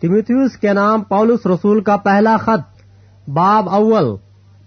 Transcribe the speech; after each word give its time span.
تیمیتیوس 0.00 0.56
کے 0.56 0.72
نام 0.72 1.02
پولس 1.02 1.46
رسول 1.46 1.80
کا 1.80 1.96
پہلا 1.96 2.36
خط، 2.36 2.82
باب 3.30 3.68
اول۔ 3.68 4.16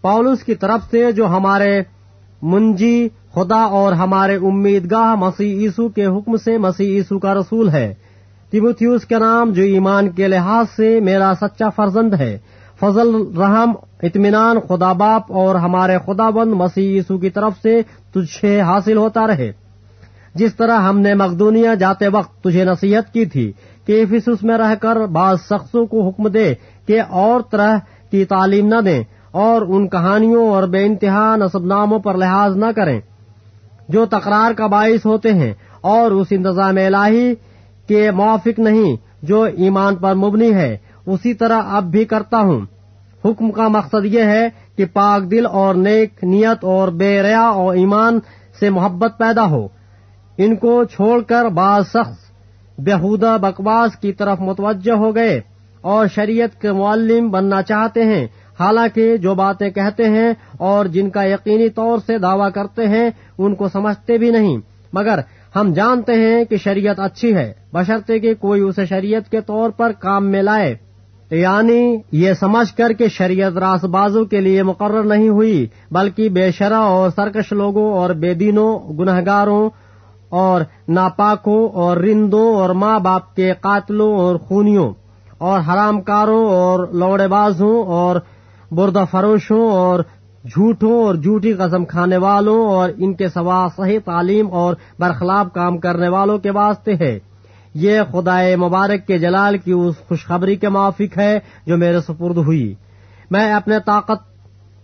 پولس 0.02 0.44
کی 0.44 0.56
طرف 0.56 0.92
سے 0.92 1.12
جو 1.12 1.28
ہمارے 1.28 1.84
منجی 2.42 3.10
خدا 3.34 3.62
اور 3.62 3.94
ہمارے 3.94 4.36
امیدگاہ 4.36 5.16
مسیح 5.16 5.56
عیسو 5.56 5.90
کے 5.90 6.06
حکم 6.06 6.38
سے 6.38 6.58
مسیح 6.58 6.88
عیسو 6.88 7.20
کا 7.20 7.34
رسول 7.34 7.70
ہے۔ 7.70 7.94
تیموتھیوس 8.50 9.06
کے 9.06 9.20
نام 9.20 9.52
جو 9.52 9.64
ایمان 9.64 10.10
کے 10.10 10.28
لحاظ 10.28 10.66
سے 10.76 11.00
میرا 11.00 11.32
سچا 11.42 11.70
فرزند 11.70 12.14
ہے۔ 12.14 12.38
فضل، 12.80 13.38
رحم، 13.38 13.72
اطمینان، 14.02 14.60
خدا 14.60 14.94
باپ 14.94 15.32
اور 15.32 15.56
ہمارے 15.56 15.98
خدا 16.06 16.30
بند 16.30 16.54
مسیح 16.54 16.96
عیسو 16.96 17.18
کی 17.18 17.30
طرف 17.30 17.54
سے 17.62 17.82
تجھ 18.12 18.40
سے 18.42 18.62
حاصل 18.62 18.98
ہوتا 18.98 19.28
رہے۔ 19.28 19.63
جس 20.36 20.56
طرح 20.56 20.80
ہم 20.80 21.00
نے 21.00 21.14
مقدونیا 21.14 21.74
جاتے 21.74 22.08
وقت 22.08 22.44
تجھے 22.44 22.64
نصیحت 22.66 23.14
کی 23.14 23.26
تھی 23.26 23.52
کہ 23.86 24.02
افسوس 24.02 24.44
میں 24.44 24.58
رہ 24.58 24.76
کر 24.76 24.96
بعض 24.96 25.38
شخصوں 25.40 25.86
کو 25.86 26.08
حکم 26.08 26.28
دے 26.28 26.54
کہ 26.88 27.02
اور 27.10 27.42
طرح 27.52 27.78
کی 28.12 28.26
تعلیم 28.26 28.68
نہ 28.68 28.82
دیں 28.82 29.04
اور 29.32 29.62
ان 29.62 29.88
کہانیوں 29.88 30.48
اور 30.48 30.64
بے 30.64 30.86
انتہا 30.86 31.36
نصب 31.36 31.66
ناموں 31.66 32.00
پر 32.00 32.16
لحاظ 32.16 32.56
نہ 32.58 32.66
کریں 32.76 33.00
جو 33.90 34.06
تکرار 34.06 34.52
کا 34.52 34.68
باعث 34.68 35.06
ہوتے 35.06 35.34
ہیں 35.34 35.54
اور 35.82 36.12
اس 36.12 36.28
انتظام 36.30 36.78
الہی 36.86 37.34
کے 37.88 38.12
موافق 38.12 38.60
نہیں 38.60 38.96
جو 39.22 39.42
ایمان 39.42 39.96
پر 39.96 40.14
مبنی 40.14 40.54
ہے، 40.54 40.78
اسی 41.06 41.34
طرح 41.34 41.62
اب 41.66 41.84
بھی 41.84 42.06
کرتا 42.06 42.40
ہوں۔ 42.40 42.66
حکم 43.26 43.52
کا 43.52 43.68
مقصد 43.68 44.06
یہ 44.06 44.22
ہے 44.22 44.50
کہ 44.78 44.86
پاک 44.86 45.32
دل 45.32 45.46
اور 45.46 45.76
نیک 45.76 46.24
نیت 46.24 46.64
اور 46.64 46.88
بے 46.88 47.24
ریا 47.24 47.42
اور 47.42 47.76
ایمان 47.76 48.20
سے 48.60 48.70
محبت 48.70 49.12
پیدا 49.18 49.46
ہو۔ 49.46 49.68
ان 50.38 50.56
کو 50.56 50.84
چھوڑ 50.84 51.22
کر 51.22 51.46
بعض 51.46 51.84
شخص 51.88 52.18
بےحودہ 52.78 53.38
بکواس 53.42 53.96
کی 53.96 54.14
طرف 54.14 54.40
متوجہ 54.40 54.92
ہو 54.92 55.16
گئے 55.16 55.42
اور 55.82 56.08
شریعت 56.16 56.62
کے 56.62 56.72
معلم 56.72 57.30
بننا 57.30 57.62
چاہتے 57.62 58.04
ہیں۔ 58.04 58.28
حالانکہ 58.60 59.18
جو 59.18 59.36
باتیں 59.36 59.70
کہتے 59.70 60.10
ہیں 60.10 60.34
اور 60.58 60.86
جن 60.86 61.10
کا 61.10 61.24
یقینی 61.24 61.70
طور 61.70 61.98
سے 62.06 62.18
دعویٰ 62.18 62.52
کرتے 62.56 62.88
ہیں، 62.88 63.10
ان 63.38 63.56
کو 63.56 63.68
سمجھتے 63.68 64.18
بھی 64.18 64.30
نہیں۔ 64.30 64.58
مگر 64.94 65.20
ہم 65.56 65.74
جانتے 65.74 66.14
ہیں 66.14 66.46
کہ 66.46 66.58
شریعت 66.58 67.00
اچھی 67.00 67.36
ہے۔ 67.36 67.54
بشرطے 67.74 68.20
کہ 68.20 68.34
کوئی 68.34 68.62
اسے 68.62 68.86
شریعت 68.86 69.32
کے 69.32 69.42
طور 69.42 69.70
پر 69.70 69.92
کام 70.00 70.26
میں 70.26 70.42
لائے۔ 70.42 70.76
یعنی 71.32 71.98
یہ 72.12 72.34
سمجھ 72.34 72.74
کر 72.74 72.94
کے 72.94 73.10
شریعت 73.10 73.58
راس 73.58 73.84
بازو 73.84 74.26
کے 74.26 74.42
لیے 74.42 74.64
مقرر 74.64 75.04
نہیں 75.04 75.30
ہوئی، 75.30 75.68
بلکہ 75.92 76.30
بے 76.30 76.52
شرح 76.52 76.78
اور 76.78 77.10
سرکش 77.16 77.52
لوگوں 77.52 77.94
اور 77.94 78.10
بے 78.10 78.34
دینوں 78.34 78.80
گنہگاروں 78.98 79.70
اور 80.34 80.62
ناپاکوں 80.88 81.70
اور 81.70 81.98
رندوں 81.98 82.56
اور 82.56 82.70
ماں 82.70 83.00
باپ 83.00 83.36
کے 83.36 83.54
قاتلوں 83.62 84.16
اور 84.16 84.36
خونیوں 84.36 84.94
اور 85.38 85.60
حرام 85.60 86.02
کاروں 86.02 86.46
اور 86.46 86.88
لوڑے 86.88 87.28
بازوں 87.28 87.84
اور 87.84 88.16
بردہ 88.72 89.04
فروشوں 89.12 89.72
اور 89.72 90.00
جھوٹوں 90.44 91.04
اور 91.04 91.16
جھوٹی 91.16 91.54
قسم 91.54 91.86
کھانے 91.86 92.18
والوں 92.18 92.66
اور 92.66 92.90
ان 92.98 93.14
کے 93.14 93.28
سوا 93.28 93.68
صحیح 93.78 94.00
تعلیم 94.06 94.52
اور 94.52 94.76
برخلاف 95.00 95.48
کام 95.54 95.78
کرنے 95.78 96.10
والوں 96.10 96.38
کے 96.38 96.52
واسطے 96.52 96.94
ہے۔ 96.94 97.20
یہ 97.74 98.02
خدائے 98.12 98.56
مبارک 98.56 99.08
کے 99.08 99.18
جلال 99.18 99.58
کی 99.58 99.72
اس 99.72 99.96
خوشخبری 100.08 100.56
کے 100.56 100.70
موافق 100.70 101.18
ہے 101.18 101.40
جو 101.66 101.78
میرے 101.78 102.02
سپرد 102.02 102.38
ہوئی۔ 102.38 102.74
میں 103.32 103.54
اپنے 103.54 103.76
طاقت 103.86 104.34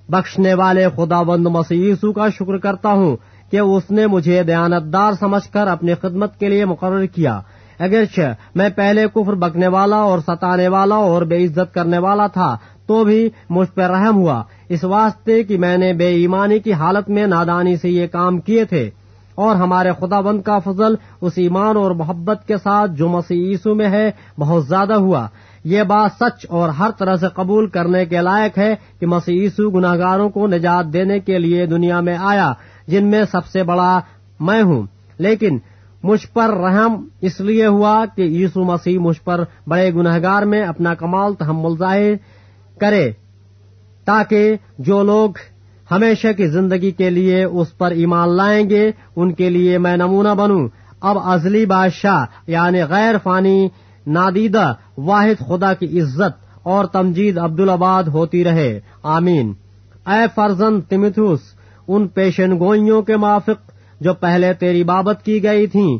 بخشنے 0.09 0.53
والے 0.53 0.85
خدا 0.95 1.21
بند 1.21 1.47
مسیسو 1.47 2.13
کا 2.13 2.29
شکر 2.29 2.57
کرتا 2.57 2.89
ہوں۔ 2.89 3.15
کہ 3.51 3.59
اس 3.59 3.91
نے 3.91 4.07
مجھے 4.07 4.43
دیانتدار 4.43 5.13
سمجھ 5.19 5.49
کر 5.49 5.67
اپنی 5.67 5.93
خدمت 5.93 6.39
کے 6.39 6.49
لیے 6.49 6.65
مقرر 6.65 7.05
کیا۔ 7.05 7.41
اگرچہ 7.79 8.33
میں 8.55 8.69
پہلے 8.75 9.07
کفر 9.07 9.33
بکنے 9.33 9.67
والا 9.67 9.97
اور 9.97 10.19
ستانے 10.19 10.67
والا 10.67 10.95
اور 10.95 11.21
بے 11.21 11.45
عزت 11.45 11.73
کرنے 11.73 11.97
والا 11.97 12.27
تھا، 12.27 12.57
تو 12.87 13.03
بھی 13.03 13.29
مجھ 13.49 13.69
پر 13.75 13.89
رحم 13.89 14.15
ہوا۔ 14.15 14.43
اس 14.69 14.83
واسطے 14.83 15.43
کہ 15.43 15.57
میں 15.57 15.77
نے 15.77 15.93
بے 15.93 16.07
ایمانی 16.07 16.59
کی 16.59 16.73
حالت 16.73 17.09
میں 17.09 17.27
نادانی 17.27 17.77
سے 17.77 17.89
یہ 17.89 18.07
کام 18.07 18.39
کیے 18.39 18.65
تھے۔ 18.65 18.89
اور 19.35 19.55
ہمارے 19.55 19.89
خدا 19.99 20.19
بند 20.19 20.41
کا 20.41 20.59
فضل 20.59 20.95
اس 21.21 21.33
ایمان 21.35 21.77
اور 21.77 21.91
محبت 21.91 22.47
کے 22.47 22.57
ساتھ 22.57 22.91
جو 22.91 23.07
مسیح 23.07 23.49
عیسو 23.49 23.75
میں 23.75 23.89
ہے، 23.89 24.11
بہت 24.39 24.67
زیادہ 24.67 24.93
ہوا۔ 24.93 25.27
یہ 25.63 25.83
بات 25.83 26.11
سچ 26.19 26.45
اور 26.49 26.69
ہر 26.69 26.89
طرح 26.99 27.15
سے 27.15 27.27
قبول 27.35 27.67
کرنے 27.67 28.05
کے 28.05 28.17
لائق 28.17 28.57
ہے 28.57 28.75
کہ 28.99 29.05
مسیح 29.05 29.41
عیسو 29.41 29.69
گناہ 29.69 29.97
گاروں 29.97 30.29
کو 30.29 30.47
نجات 30.47 30.93
دینے 30.93 31.19
کے 31.19 31.39
لیے 31.39 31.65
دنیا 31.65 31.99
میں 31.99 32.17
آیا۔ 32.19 32.53
جن 32.89 33.07
میں 33.07 33.23
سب 33.31 33.45
سے 33.45 33.63
بڑا 33.63 33.99
میں 34.39 34.63
ہوں۔ 34.63 34.83
لیکن 35.17 35.59
مجھ 36.03 36.27
پر 36.33 36.49
رحم 36.49 37.07
اس 37.21 37.39
لیے 37.39 37.65
ہوا 37.65 38.05
کہ 38.15 38.21
یسو 38.21 38.63
مسیح 38.63 38.99
مجھ 38.99 39.21
پر 39.21 39.43
بڑے 39.67 39.93
گنہگار 39.93 40.43
میں 40.43 40.61
اپنا 40.63 40.93
کمال 40.93 41.33
تحمل 41.33 41.77
ظاہر 41.77 42.11
کرے، 42.79 43.11
تاکہ 44.05 44.55
جو 44.77 45.03
لوگ 45.03 45.29
ہمیشہ 45.91 46.27
کی 46.37 46.47
زندگی 46.47 46.91
کے 46.91 47.09
لیے 47.09 47.43
اس 47.43 47.77
پر 47.77 47.91
ایمان 47.91 48.29
لائیں 48.29 48.69
گے، 48.69 48.91
ان 49.15 49.33
کے 49.33 49.49
لیے 49.49 49.77
میں 49.77 49.97
نمونہ 49.97 50.29
بنوں۔ 50.29 50.67
اب 51.01 51.17
ازلی 51.19 51.65
بادشاہ 51.65 52.25
یعنی 52.47 52.81
غیر 52.81 53.15
فانی، 53.23 53.69
نادیدہ، 54.07 54.73
واحد 54.97 55.47
خدا 55.47 55.73
کی 55.73 56.01
عزت 56.01 56.45
اور 56.63 56.85
تمجید 56.85 57.37
عبدالآباد 57.37 58.03
ہوتی 58.03 58.43
رہے۔ 58.43 58.79
آمین۔ 59.03 59.53
اے 60.07 60.25
فرزن 60.35 60.81
تمتھوس 60.81 61.39
ان 61.89 62.07
پیشن 62.07 62.59
گوئیوں 62.59 63.01
کے 63.01 63.17
موافق 63.17 63.71
جو 63.99 64.13
پہلے 64.13 64.53
تیری 64.53 64.83
بابت 64.83 65.25
کی 65.25 65.43
گئی 65.43 65.67
تھیں۔ 65.67 65.97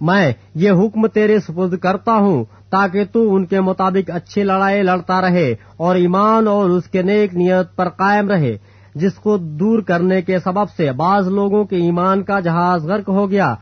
میں 0.00 0.32
یہ 0.54 0.70
حکم 0.70 1.06
تیرے 1.06 1.38
سپرد 1.40 1.78
کرتا 1.78 2.12
ہوں 2.12 2.44
تاکہ 2.70 3.04
تو 3.12 3.34
ان 3.34 3.46
کے 3.46 3.60
مطابق 3.60 4.10
اچھی 4.14 4.42
لڑائی 4.42 4.82
لڑتا 4.82 5.20
رہے 5.20 5.54
اور 5.76 5.96
ایمان 5.96 6.48
اور 6.48 6.70
اس 6.70 6.84
کے 6.84 7.02
نیک 7.02 7.34
نیت 7.34 7.76
پر 7.76 7.88
قائم 7.88 8.28
رہے، 8.28 8.56
جس 8.94 9.14
کو 9.14 9.36
دور 9.36 9.82
کرنے 9.82 10.22
کے 10.22 10.38
سبب 10.38 10.70
سے 10.76 10.92
بعض 10.92 11.28
لوگوں 11.28 11.64
کے 11.64 11.76
ایمان 11.76 12.22
کا 12.22 12.40
جہاز 12.40 12.84
غرق 12.84 13.08
ہو 13.08 13.30
گیا۔ 13.30 13.54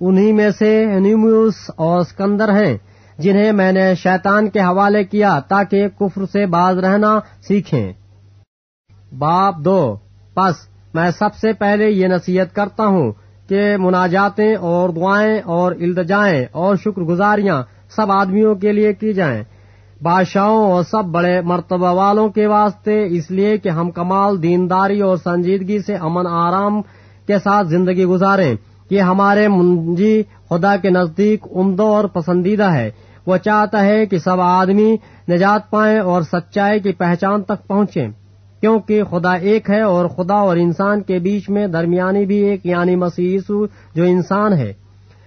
انہی 0.00 0.32
میں 0.32 0.50
سے 0.58 0.84
نیمیوس 1.00 1.54
اور 1.76 2.02
سکندر 2.02 2.48
ہیں، 2.48 2.76
جنہیں 3.18 3.52
میں 3.52 3.72
نے 3.72 3.94
شیطان 3.94 4.48
کے 4.50 4.60
حوالے 4.60 5.04
کیا 5.04 5.38
تاکہ 5.48 5.88
کفر 5.88 6.24
سے 6.32 6.46
باز 6.46 6.78
رہنا 6.78 7.18
سیکھیں۔ 7.48 7.92
باپ 9.18 9.54
دو، 9.58 9.96
پس 10.34 10.71
میں 10.94 11.10
سب 11.10 11.34
سے 11.34 11.52
پہلے 11.52 11.90
یہ 11.90 12.06
نصیحت 12.06 12.54
کرتا 12.54 12.86
ہوں 12.86 13.12
کہ 13.48 13.76
مناجاتیں 13.76 14.54
اور 14.54 14.88
دعائیں 14.88 15.40
اور 15.44 15.72
التجائیں 15.72 16.44
اور 16.52 16.76
شکر 16.76 17.02
گزاریاں 17.02 17.62
سب 17.96 18.12
آدمیوں 18.12 18.54
کے 18.54 18.72
لیے 18.72 18.92
کی 18.92 19.12
جائیں۔ 19.12 19.44
بادشاہوں 20.02 20.72
اور 20.72 20.82
سب 20.82 21.04
بڑے 21.04 21.40
مرتبہ 21.40 21.92
والوں 21.92 22.28
کے 22.28 22.46
واسطے، 22.46 23.06
اس 23.06 23.30
لیے 23.30 23.58
کہ 23.58 23.68
ہم 23.68 23.90
کمال، 23.90 24.42
دینداری 24.42 25.00
اور 25.00 25.16
سنجیدگی 25.16 25.78
سے 25.78 25.94
امن 25.94 26.26
آرام 26.26 26.82
کے 27.26 27.38
ساتھ 27.38 27.68
زندگی 27.68 28.04
گزاریں۔ 28.04 28.54
یہ 28.90 29.00
ہمارے 29.00 29.48
منجی 29.48 30.22
خدا 30.48 30.76
کے 30.76 30.90
نزدیک 30.90 31.46
عمدہ 31.54 31.82
اور 31.82 32.04
پسندیدہ 32.04 32.72
ہے۔ 32.72 32.90
وہ 33.26 33.36
چاہتا 33.36 33.84
ہے 33.84 34.06
کہ 34.06 34.18
سب 34.18 34.40
آدمی 34.40 34.96
نجات 35.28 35.70
پائیں 35.70 35.98
اور 35.98 36.22
سچائی 36.22 36.80
کی 36.80 36.92
پہچان 36.92 37.42
تک 37.42 37.66
پہنچیں۔ 37.66 38.08
کیونکہ 38.62 39.02
خدا 39.04 39.32
ایک 39.32 39.70
ہے 39.70 39.80
اور 39.82 40.06
خدا 40.06 40.34
اور 40.34 40.56
انسان 40.56 41.00
کے 41.02 41.18
بیچ 41.18 41.48
میں 41.50 41.66
درمیانی 41.66 42.26
بھی 42.26 42.36
ایک 42.36 42.66
یعنی 42.66 42.96
مسیسو 42.96 43.66
جو 43.94 44.04
انسان 44.04 44.52
ہے، 44.52 44.72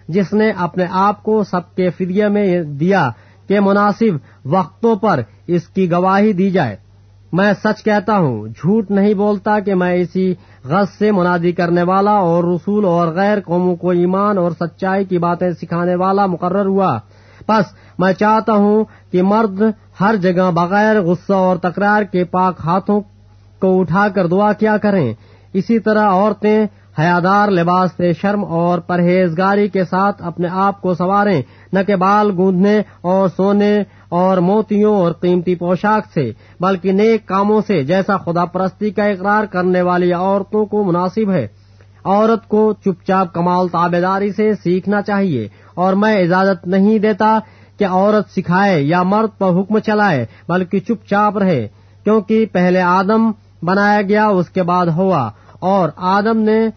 جس 0.08 0.34
نے 0.34 0.52
اپنے 0.52 0.86
آپ 0.92 1.24
کو 1.24 1.44
سب 1.44 1.76
کے 1.76 1.90
فدیہ 1.90 2.26
میں 2.26 2.62
دیا 2.62 3.10
کہ 3.48 3.60
مناسب 3.60 4.18
وقتوں 4.46 4.96
پر 4.96 5.22
اس 5.48 5.68
کی 5.68 5.92
گواہی 5.92 6.34
دی 6.34 6.50
جائے۔ 6.50 6.76
میں 7.34 7.54
سچ 7.64 7.84
کہتا 7.84 8.18
ہوں، 8.18 8.48
جھوٹ 8.48 8.92
نہیں 8.92 9.14
بولتا 9.14 9.60
کہ 9.60 9.76
میں 9.76 9.94
اسی 9.94 10.34
غز 10.64 10.98
سے 11.00 11.12
منادی 11.12 11.52
کرنے 11.52 11.84
والا 11.84 12.12
اور 12.12 12.44
رسول 12.44 12.86
اور 12.86 13.08
غیر 13.08 13.38
قوموں 13.46 13.76
کو 13.76 13.90
ایمان 13.90 14.38
اور 14.38 14.52
سچائی 14.52 15.06
کی 15.06 15.18
باتیں 15.18 15.50
سکھانے 15.52 15.96
والا 15.96 16.26
مقرر 16.26 16.66
ہوا۔ 16.66 17.00
بس 17.48 17.66
میں 18.00 18.14
چاہتا 18.14 18.54
ہوں 18.54 18.84
کہ 19.12 19.22
مرد 19.24 19.62
ہر 20.02 20.16
جگہ 20.16 20.52
بغیر 20.52 21.02
غصہ 21.02 21.34
اور 21.34 21.58
تکرار 21.58 22.04
کے 22.04 22.24
پاک 22.24 22.56
ہاتھوں 22.66 23.02
کو 23.60 23.80
اٹھا 23.80 24.08
کر 24.16 24.28
دعا 24.28 24.52
کیا 24.54 24.78
کریں۔ 24.78 25.14
اسی 25.54 25.80
طرح 25.80 26.10
عورتیں 26.10 26.66
حیادار 27.00 27.48
لباس 27.48 27.92
سے 27.98 28.12
شرم 28.14 28.44
اور 28.46 28.80
پرہیزگاری 28.80 29.68
کے 29.68 29.84
ساتھ 29.86 30.22
اپنے 30.24 30.48
آپ 30.52 30.82
کو 30.82 30.94
سواریں 30.94 31.42
نہ 31.74 31.80
کہ 31.88 31.96
بال 31.96 32.32
گوندنے 32.38 32.78
اور 33.02 33.28
سونے 33.28 33.74
اور 34.10 34.38
موتیوں 34.38 34.96
اور 34.96 35.12
قیمتی 35.12 35.56
پوشاک 35.56 36.06
سے، 36.14 36.32
بلکہ 36.60 36.92
نیک 36.92 37.26
کاموں 37.26 37.62
سے، 37.68 37.82
جیسا 37.84 38.18
خدا 38.18 38.46
پرستی 38.46 38.90
کا 38.90 39.04
اقرار 39.04 39.46
کرنے 39.46 39.82
والی 39.82 40.14
عورتوں 40.14 40.66
کو 40.66 40.84
مناسب 40.84 41.32
ہے۔ 41.32 41.48
عورت 42.06 42.48
کو 42.48 42.74
چپ 42.74 43.06
چاپ 43.08 43.34
کمال 43.34 43.68
تابے 43.68 44.02
داری 44.02 44.32
سے 44.32 44.52
سیکھنا 44.54 45.02
چاہیے، 45.02 45.48
اور 45.74 45.94
میں 45.94 46.16
اجازت 46.18 46.68
نہیں 46.68 47.00
دیتا 47.00 47.38
کہ 47.80 47.86
عورت 47.86 48.30
سکھائے 48.30 48.82
یا 48.82 49.04
مرد 49.04 49.38
پر 49.38 49.60
حکم 49.60 49.80
چلائے، 49.80 50.26
بلکہ 50.48 50.80
چپ 50.80 51.08
چاپ 51.08 51.38
رہے۔ 51.38 51.68
کیونکہ 52.04 52.46
پہلے 52.52 52.82
آدم 52.82 53.32
بنایا 53.66 54.02
گیا، 54.02 54.28
اس 54.28 54.50
کے 54.50 54.64
بعد 54.64 54.86
ہوا۔ 54.86 55.32
اور 55.60 55.90
آدم 55.96 56.38
نے 56.38 56.70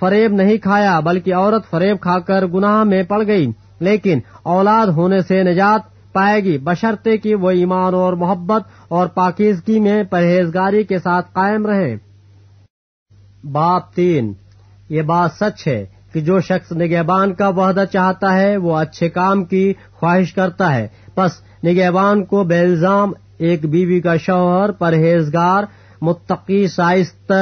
فریب 0.00 0.32
نہیں 0.32 0.56
کھایا، 0.56 1.00
بلکہ 1.00 1.34
عورت 1.34 1.70
فریب 1.70 2.00
کھا 2.00 2.18
کر 2.18 2.46
گناہ 2.46 2.84
میں 2.84 3.02
پڑ 3.02 3.26
گئی۔ 3.26 3.52
لیکن 3.80 4.18
اولاد 4.42 4.86
ہونے 4.86 5.20
سے 5.20 5.42
نجات 5.42 6.12
پائے 6.12 6.44
گی۔ 6.44 6.58
بشرطے 6.58 7.16
کی 7.16 7.34
وہ 7.34 7.50
ایمان 7.50 7.94
اور 7.94 8.12
محبت 8.12 8.62
اور 8.88 9.06
پاکیزگی 9.06 9.80
میں 9.80 10.02
پرہیزگاری 10.02 10.82
کے 10.82 10.98
ساتھ 10.98 11.26
قائم 11.32 11.66
رہے۔ 11.66 11.96
باپ 13.52 13.92
تین۔ 13.92 14.32
یہ 14.88 15.02
بات 15.02 15.30
سچ 15.40 15.68
ہے 15.68 15.86
کہ 16.12 16.20
جو 16.20 16.40
شخص 16.40 16.72
نگہبان 16.72 17.34
کا 17.34 17.48
وحدہ 17.48 17.84
چاہتا 17.92 18.36
ہے، 18.36 18.56
وہ 18.56 18.76
اچھے 18.76 19.08
کام 19.08 19.44
کی 19.44 19.74
خواہش 19.92 20.34
کرتا 20.34 20.74
ہے۔ 20.74 20.88
بس 21.16 21.30
نگہبان 21.64 22.24
کو 22.24 22.44
بے 22.44 22.60
الزام 22.60 23.12
ایک 23.38 23.66
بیوی 23.66 24.00
کا 24.00 24.16
شوہر، 24.16 24.72
پرہیزگار 24.72 25.64
متقی 26.02 26.66
شائست 26.66 27.32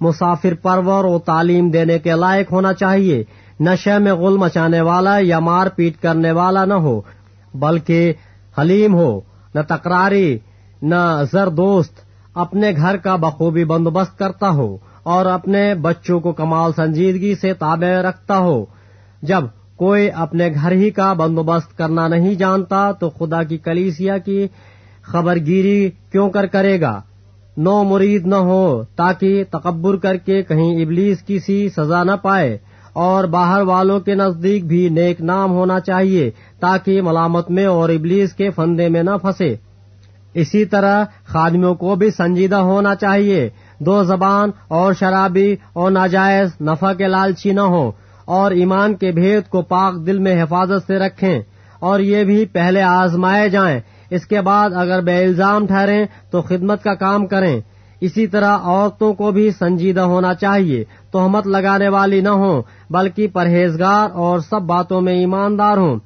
مسافر 0.00 0.54
پرور 0.54 1.04
و 1.04 1.18
تعلیم 1.18 1.70
دینے 1.70 1.98
کے 1.98 2.10
لائق 2.10 2.52
ہونا 2.52 2.72
چاہیے۔ 2.72 3.24
نشے 3.60 3.98
میں 3.98 4.12
غل 4.12 4.36
مچانے 4.36 4.80
والا 4.80 5.18
یا 5.20 5.38
مار 5.38 5.66
پیٹ 5.66 6.02
کرنے 6.02 6.32
والا 6.32 6.64
نہ 6.64 6.74
ہو، 6.74 7.00
بلکہ 7.54 8.12
حلیم 8.60 8.94
ہو۔ 8.94 9.20
نہ 9.54 9.60
تکراری، 9.68 10.38
نہ 10.82 11.22
زر 11.32 11.48
دوست۔ 11.48 12.12
اپنے 12.34 12.72
گھر 12.76 12.96
کا 12.96 13.16
بخوبی 13.16 13.64
بندوبست 13.64 14.18
کرتا 14.18 14.48
ہو 14.48 14.76
اور 15.02 15.26
اپنے 15.26 15.74
بچوں 15.74 16.20
کو 16.20 16.32
کمال 16.32 16.72
سنجیدگی 16.76 17.34
سے 17.34 17.54
تابع 17.54 18.02
رکھتا 18.02 18.38
ہو۔ 18.38 18.64
جب 19.22 19.40
کوئی 19.76 20.10
اپنے 20.14 20.48
گھر 20.54 20.72
ہی 20.72 20.90
کا 20.90 21.12
بندوبست 21.12 21.78
کرنا 21.78 22.08
نہیں 22.08 22.34
جانتا 22.34 22.92
تو 22.92 23.10
خدا 23.10 23.42
کی 23.42 23.58
کلیسیا 23.58 24.18
کی 24.18 24.48
خبر 25.02 25.36
گیری 25.36 25.90
کیوں 26.12 26.30
کر 26.30 26.46
کرے 26.46 26.80
گا؟ 26.80 27.00
نو 27.56 27.82
مرید 27.84 28.26
نہ 28.26 28.34
ہو 28.34 28.82
تاکہ 28.96 29.44
تکبر 29.50 29.96
کر 29.96 30.16
کے 30.16 30.42
کہیں 30.42 30.82
ابلیس 30.82 31.22
کی 31.22 31.38
سی 31.38 31.68
سزا 31.68 32.02
نہ 32.02 32.12
پائے 32.22 32.58
اور 32.92 33.24
باہر 33.24 33.60
والوں 33.60 34.00
کے 34.00 34.14
نزدیک 34.14 34.66
بھی 34.66 34.88
نیک 34.88 35.20
نام 35.20 35.50
ہونا 35.50 35.80
چاہیے 35.80 36.30
تاکہ 36.60 37.02
ملامت 37.02 37.50
میں 37.50 37.66
اور 37.66 37.88
ابلیس 37.88 38.32
کے 38.32 38.50
فندے 38.50 38.88
میں 38.88 39.02
نہ 39.02 39.16
پھنسے۔ 39.22 39.54
اسی 40.34 40.64
طرح 40.64 41.04
خادمیوں 41.26 41.74
کو 41.74 41.94
بھی 41.94 42.10
سنجیدہ 42.10 42.56
ہونا 42.56 42.94
چاہیے۔ 42.94 43.48
دو 43.78 44.02
زبان 44.02 44.50
اور 44.68 44.92
شرابی 44.92 45.56
اور 45.72 45.90
ناجائز 45.90 46.50
نفع 46.60 46.92
کے 46.92 47.06
لالچی 47.06 47.52
نہ 47.52 47.60
ہو 47.60 47.90
اور 48.24 48.50
ایمان 48.50 48.94
کے 48.94 49.12
بھید 49.12 49.48
کو 49.48 49.62
پاک 49.62 50.06
دل 50.06 50.18
میں 50.18 50.42
حفاظت 50.42 50.86
سے 50.86 50.98
رکھیں 50.98 51.40
اور 51.78 52.00
یہ 52.00 52.24
بھی 52.24 52.44
پہلے 52.44 52.82
آزمائے 52.82 53.48
جائیں۔ 53.48 53.80
اس 54.12 54.26
کے 54.26 54.40
بعد 54.40 54.70
اگر 54.74 55.00
بے 55.00 55.24
الزام 55.24 55.66
ٹھہریں 55.66 56.04
تو 56.30 56.42
خدمت 56.42 56.82
کا 56.82 56.94
کام 56.94 57.26
کریں۔ 57.26 57.60
اسی 58.00 58.26
طرح 58.26 58.58
عورتوں 58.62 59.12
کو 59.14 59.30
بھی 59.30 59.50
سنجیدہ 59.50 60.00
ہونا 60.00 60.34
چاہیے، 60.34 60.84
تہمت 61.12 61.46
لگانے 61.46 61.88
والی 61.88 62.20
نہ 62.20 62.28
ہوں، 62.28 62.62
بلکہ 62.90 63.26
پرہیزگار 63.26 64.10
اور 64.12 64.38
سب 64.38 64.62
باتوں 64.62 65.00
میں 65.00 65.12
ایماندار 65.12 65.76
ہوں۔ 65.76 65.98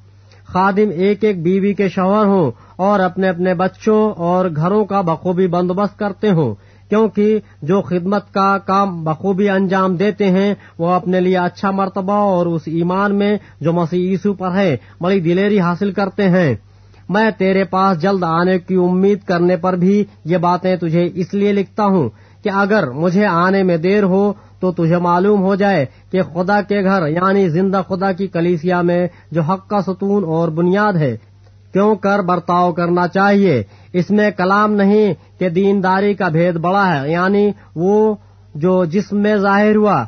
خادم 0.47 0.89
ایک 0.95 1.23
ایک 1.23 1.41
بیوی 1.43 1.73
کے 1.73 1.89
شوہر 1.89 2.25
ہوں 2.25 2.51
اور 2.75 2.99
اپنے 2.99 3.29
اپنے 3.29 3.53
بچوں 3.53 4.11
اور 4.17 4.45
گھروں 4.55 4.85
کا 4.85 5.01
بخوبی 5.01 5.47
بندوبست 5.47 5.99
کرتے 5.99 6.29
ہوں، 6.29 6.53
کیونکہ 6.89 7.39
جو 7.61 7.81
خدمت 7.81 8.33
کا 8.33 8.57
کام 8.57 9.03
بخوبی 9.03 9.49
انجام 9.49 9.95
دیتے 9.95 10.31
ہیں، 10.31 10.53
وہ 10.77 10.87
اپنے 10.87 11.19
لیے 11.19 11.37
اچھا 11.37 11.71
مرتبہ 11.71 12.13
اور 12.13 12.45
اس 12.45 12.61
ایمان 12.65 13.15
میں 13.15 13.37
جو 13.61 13.73
مسیح 13.73 14.09
عیسو 14.09 14.33
پر 14.33 14.55
ہے، 14.55 14.77
بڑی 15.01 15.19
دلیری 15.19 15.59
حاصل 15.59 15.91
کرتے 15.91 16.29
ہیں۔ 16.29 16.55
میں 17.09 17.31
تیرے 17.31 17.63
پاس 17.63 18.01
جلد 18.01 18.23
آنے 18.23 18.59
کی 18.59 18.75
امید 18.75 19.19
کرنے 19.23 19.57
پر 19.57 19.73
بھی 19.73 20.03
یہ 20.25 20.37
باتیں 20.37 20.75
تجھے 20.75 21.09
اس 21.15 21.33
لیے 21.33 21.51
لکھتا 21.51 21.85
ہوں 21.85 22.09
کہ 22.43 22.49
اگر 22.49 22.89
مجھے 22.89 23.25
آنے 23.25 23.63
میں 23.63 23.77
دیر 23.77 24.03
ہو 24.03 24.33
تو 24.59 24.71
تجھے 24.71 24.97
معلوم 24.97 25.41
ہو 25.41 25.55
جائے 25.55 25.85
کہ 26.11 26.21
خدا 26.21 26.61
کے 26.61 26.83
گھر 26.83 27.07
یعنی 27.07 27.49
زندہ 27.49 27.81
خدا 27.87 28.11
کی 28.11 28.27
کلیسیا 28.27 28.81
میں 28.81 29.07
جو 29.31 29.41
حق 29.41 29.67
کا 29.67 29.81
ستون 29.81 30.23
اور 30.23 30.49
بنیاد 30.49 30.93
ہے، 30.93 31.17
کیوں 31.73 31.95
کر 31.95 32.19
برتاؤ 32.19 32.71
کرنا 32.71 33.07
چاہیے؟ 33.07 33.63
اس 33.93 34.09
میں 34.09 34.31
کلام 34.31 34.73
نہیں 34.73 35.13
کہ 35.39 35.49
دینداری 35.49 36.13
کا 36.13 36.27
بھید 36.27 36.55
بڑا 36.55 36.85
ہے 36.93 37.11
یعنی 37.11 37.51
وہ 37.75 38.15
جو 38.55 38.85
جسم 38.85 39.17
میں 39.17 39.35
ظاہر 39.37 39.75
ہوا 39.75 40.03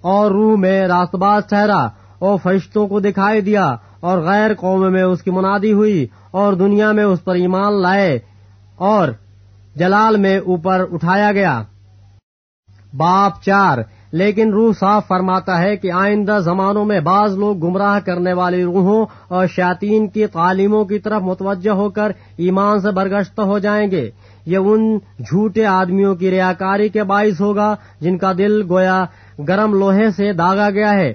اور 0.00 0.30
روح 0.30 0.56
میں 0.56 0.88
راست 0.88 1.14
باز 1.14 1.42
ٹھہرا 1.48 1.86
اور 2.18 2.38
فرشتوں 2.42 2.86
کو 2.88 3.00
دکھائی 3.00 3.40
دیا 3.40 3.76
اور 4.00 4.18
غیر 4.18 4.54
قوم 4.54 4.92
میں 4.92 5.02
اس 5.02 5.22
کی 5.22 5.30
منادی 5.30 5.72
ہوئی 5.72 6.06
اور 6.36 6.52
دنیا 6.52 6.92
میں 6.92 7.04
اس 7.04 7.24
پر 7.24 7.34
ایمان 7.34 7.80
لائے 7.82 8.18
اور 8.76 9.08
جلال 9.76 10.16
میں 10.16 10.38
اوپر 10.38 10.84
اٹھایا 10.92 11.32
گیا۔ 11.32 11.62
باپ 12.96 13.42
چار، 13.42 13.78
لیکن 14.12 14.52
روح 14.52 14.72
صاف 14.80 15.06
فرماتا 15.06 15.58
ہے 15.60 15.76
کہ 15.76 15.92
آئندہ 15.92 16.38
زمانوں 16.38 16.84
میں 16.84 17.00
بعض 17.00 17.36
لوگ 17.38 17.56
گمراہ 17.58 17.98
کرنے 18.00 18.32
والی 18.32 18.62
روحوں 18.64 19.06
اور 19.28 19.46
شاطین 19.46 20.08
کی 20.08 20.26
تعلیموں 20.26 20.84
کی 20.84 20.98
طرف 20.98 21.22
متوجہ 21.22 21.70
ہو 21.70 21.90
کر 21.90 22.12
ایمان 22.36 22.80
سے 22.80 22.90
برگشت 22.90 23.40
ہو 23.40 23.58
جائیں 23.58 23.90
گے۔ 23.90 24.10
یہ 24.46 24.58
ان 24.58 24.98
جھوٹے 25.18 25.66
آدمیوں 25.66 26.14
کی 26.14 26.30
ریاکاری 26.30 26.88
کے 26.88 27.02
باعث 27.02 27.40
ہوگا 27.40 27.74
جن 28.00 28.18
کا 28.18 28.32
دل 28.32 28.62
گویا 28.70 29.04
گرم 29.48 29.74
لوہے 29.74 30.10
سے 30.10 30.32
داغا 30.32 30.70
گیا 30.70 30.92
ہے۔ 30.92 31.12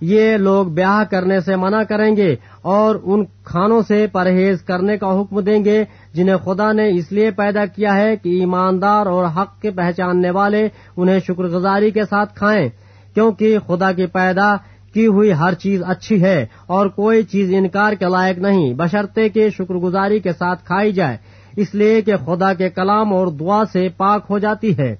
یہ 0.00 0.36
لوگ 0.36 0.66
بیاہ 0.66 1.02
کرنے 1.10 1.40
سے 1.40 1.56
منع 1.56 1.82
کریں 1.82 2.16
گے 2.16 2.34
اور 2.62 2.96
ان 3.02 3.24
کھانوں 3.44 3.80
سے 3.88 4.06
پرہیز 4.12 4.62
کرنے 4.62 4.96
کا 4.98 5.20
حکم 5.20 5.40
دیں 5.40 5.64
گے 5.64 5.84
جنہیں 6.14 6.36
خدا 6.36 6.72
نے 6.72 6.88
اس 6.88 7.12
لیے 7.12 7.30
پیدا 7.30 7.64
کیا 7.66 7.96
ہے 7.96 8.16
کہ 8.16 8.28
ایماندار 8.28 9.06
اور 9.06 9.24
حق 9.36 9.60
کے 9.62 9.70
پہچاننے 9.70 10.30
والے 10.30 10.68
انہیں 10.96 11.18
شکر 11.18 11.44
گزاری 11.44 11.90
کے 11.90 12.04
ساتھ 12.04 12.34
کھائیں، 12.34 12.68
کیونکہ 13.14 13.58
خدا 13.58 13.92
کی 13.92 14.06
پیدا 14.06 14.54
کی 14.94 15.06
ہوئی 15.06 15.32
ہر 15.32 15.54
چیز 15.54 15.82
اچھی 15.86 16.22
ہے 16.22 16.46
اور 16.66 16.86
کوئی 16.86 17.22
چیز 17.22 17.52
انکار 17.54 17.92
کے 17.92 18.06
لائق 18.06 18.38
نہیں، 18.38 18.72
بشرطے 18.74 19.28
کے 19.28 19.50
شکر 19.50 19.74
گزاری 19.74 20.18
کے 20.20 20.32
ساتھ 20.32 20.64
کھائی 20.64 20.92
جائے، 20.92 21.16
اس 21.56 21.74
لیے 21.74 22.00
کہ 22.02 22.16
خدا 22.16 22.52
کے 22.54 22.68
کلام 22.70 23.12
اور 23.12 23.26
دعا 23.26 23.62
سے 23.72 23.88
پاک 23.96 24.26
ہو 24.30 24.38
جاتی 24.38 24.76
ہے۔ 24.78 24.94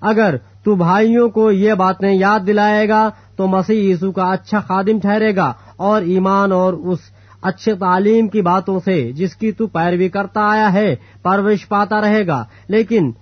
اگر 0.00 0.36
تو 0.68 0.74
بھائیوں 0.74 1.28
کو 1.28 1.50
یہ 1.50 1.74
باتیں 1.74 2.12
یاد 2.12 2.40
دلائے 2.46 2.88
گا 2.88 3.10
تو 3.36 3.46
مسیح 3.46 3.94
یسو 3.94 4.12
کا 4.12 4.22
اچھا 4.22 4.60
خادم 4.60 5.00
ٹھہرے 5.00 5.36
گا 5.36 5.52
اور 5.76 6.02
ایمان 6.02 6.52
اور 6.52 6.72
اس 6.72 6.98
اچھے 7.42 7.74
تعلیم 7.74 8.28
کی 8.28 8.42
باتوں 8.42 8.80
سے 8.84 9.12
جس 9.12 9.36
کی 9.36 9.52
تو 9.52 9.66
پیروی 9.66 10.08
کرتا 10.08 10.40
آیا 10.40 10.72
ہے، 10.72 10.96
پرورش 11.22 11.68
پاتا 11.68 12.00
رہے 12.00 12.26
گا۔ 12.26 12.44
لیکن 12.68 13.12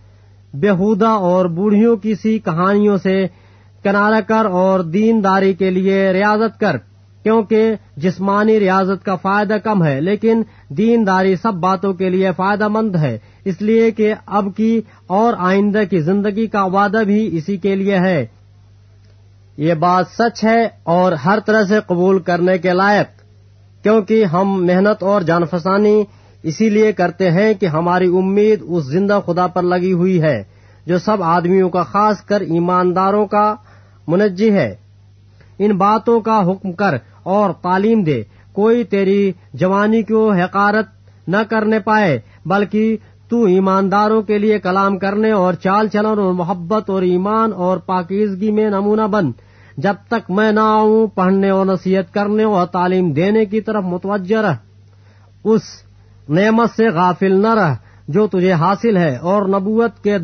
بےحودہ 0.55 1.07
اور 1.07 1.47
بوڑھیوں 1.47 1.97
کی 1.97 2.15
سی 2.15 2.39
کہانیوں 2.39 2.97
سے 2.97 3.27
کنارہ 3.85 4.21
کر 4.21 4.45
اور 4.45 4.81
دین 4.81 5.25
داری 5.25 5.53
کے 5.53 5.71
لیے 5.71 6.13
ریاضت 6.13 6.61
کر، 6.61 6.77
کیونکہ 7.23 7.75
جسمانی 7.97 8.61
ریاضت 8.61 9.05
کا 9.05 9.15
فائدہ 9.15 9.55
کم 9.55 9.85
ہے، 9.85 10.01
لیکن 10.01 10.43
دین 10.69 11.07
داری 11.07 11.37
سب 11.37 11.55
باتوں 11.55 11.95
کے 11.95 12.11
لیے 12.11 12.31
فائدہ 12.37 12.69
مند 12.69 12.97
ہے۔ 12.97 13.19
اس 13.47 13.61
لیے 13.63 13.91
کہ 13.91 14.13
اب 14.27 14.47
کی 14.57 14.81
اور 15.07 15.35
آئندہ 15.39 15.83
کی 15.91 16.01
زندگی 16.01 16.47
کا 16.47 16.65
وعدہ 16.65 17.03
بھی 17.07 17.37
اسی 17.37 17.57
کے 17.57 17.75
لیے 17.75 17.99
ہے۔ 17.99 18.27
یہ 19.57 19.75
بات 19.75 20.07
سچ 20.13 20.45
ہے 20.45 20.63
اور 20.85 21.13
ہر 21.25 21.39
طرح 21.47 21.65
سے 21.65 21.79
قبول 21.87 22.19
کرنے 22.19 22.57
کے 22.59 22.73
لائق، 22.73 23.09
کیونکہ 23.83 24.25
ہم 24.25 24.65
محنت 24.67 25.03
اور 25.03 25.23
جان 25.23 25.45
فسانی 25.45 26.03
اسی 26.43 26.69
لیے 26.71 26.93
کرتے 26.93 27.31
ہیں 27.31 27.53
کہ 27.55 27.67
ہماری 27.67 28.07
امید 28.07 28.63
اس 28.63 28.85
زندہ 28.85 29.21
خدا 29.27 29.47
پر 29.47 29.63
لگی 29.63 29.93
ہوئی 29.93 30.21
ہے، 30.23 30.43
جو 30.87 30.99
سب 30.99 31.23
آدمیوں 31.23 31.69
کا 31.69 31.83
خاص 31.83 32.21
کر 32.23 32.41
ایمانداروں 32.41 33.27
کا 33.27 33.55
منجی 34.09 34.51
ہے۔ 34.53 34.75
ان 35.59 35.77
باتوں 35.77 36.21
کا 36.21 36.41
حکم 36.47 36.73
کر 36.73 36.97
اور 37.23 37.51
تعلیم 37.63 38.03
دے، 38.03 38.23
کوئی 38.53 38.85
تیری 38.85 39.33
جوانی 39.55 40.03
کو 40.03 40.31
حقارت 40.33 40.87
نہ 41.29 41.37
کرنے 41.51 41.79
پائے، 41.81 42.19
بلکہ 42.47 42.97
تو 43.29 43.45
ایمانداروں 43.45 44.23
کے 44.23 44.39
لیے 44.39 44.59
کلام 44.59 44.99
کرنے 44.99 45.31
اور 45.31 45.55
چال 45.55 45.89
چلن 45.89 46.19
اور 46.19 46.33
محبت 46.33 46.91
اور 46.91 47.03
ایمان 47.03 47.53
اور 47.53 47.79
پاکیزگی 47.79 48.51
میں 48.51 48.71
نمونہ 48.71 49.07
بن۔ 49.11 49.31
جب 49.77 49.95
تک 50.09 50.31
میں 50.31 50.53
نہ 50.53 50.61
آؤں، 50.61 51.07
پڑھنے 51.07 51.51
اور 51.51 51.67
نصیحت 51.67 52.15
کرنے 52.15 52.45
اور 52.45 52.67
تعلیم 52.67 53.13
دینے 53.13 53.45
کی 53.45 53.61
طرف 53.61 53.85
متوجہ 53.85 54.37
رہ۔ 54.37 54.55
اس 55.45 55.63
نعمت 56.29 56.71
سے 56.77 56.89
غافل 56.89 57.41
نہ 57.43 57.55
رہ 57.55 57.75
جو 58.09 58.27
تجھے 58.27 58.53
حاصل 58.53 58.97
ہے 58.97 59.17
اور 59.17 59.43
نبوت 59.49 60.05
کے 60.05 60.17